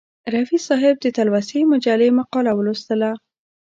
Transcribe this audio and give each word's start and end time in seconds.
رفیع 0.35 0.59
صاحب 0.67 0.95
د 1.01 1.05
تلوسې 1.17 1.59
مجلې 1.71 2.07
مقاله 2.19 2.51
ولوستله. 2.55 3.11